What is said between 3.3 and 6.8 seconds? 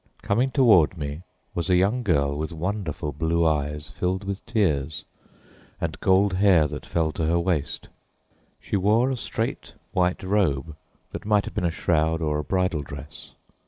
eyes filled with tears and gold hair